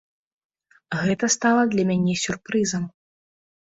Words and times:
Гэта 1.01 1.25
стала 1.35 1.63
для 1.73 1.83
мяне 1.93 2.13
сюрпрызам. 2.25 2.83